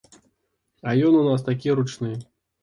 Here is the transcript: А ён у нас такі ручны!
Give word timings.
А 0.87 0.95
ён 1.09 1.19
у 1.19 1.19
нас 1.27 1.45
такі 1.51 1.77
ручны! 1.81 2.11